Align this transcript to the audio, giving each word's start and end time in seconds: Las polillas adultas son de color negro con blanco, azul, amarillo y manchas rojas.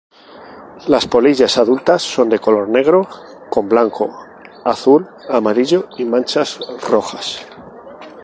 Las 0.87 1.05
polillas 1.05 1.59
adultas 1.59 2.01
son 2.01 2.27
de 2.27 2.39
color 2.39 2.67
negro 2.69 3.07
con 3.51 3.69
blanco, 3.69 4.09
azul, 4.65 5.07
amarillo 5.29 5.89
y 5.95 6.05
manchas 6.05 6.57
rojas. 6.89 7.45